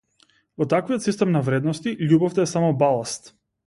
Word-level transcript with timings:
Во 0.61 0.67
таквиот 0.73 1.05
систем 1.09 1.35
на 1.37 1.43
вредности 1.51 1.95
љубовта 2.09 2.47
е 2.47 2.51
само 2.57 2.77
баласт. 2.85 3.37